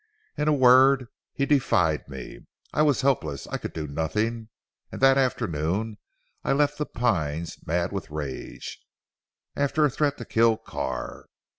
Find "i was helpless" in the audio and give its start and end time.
2.73-3.45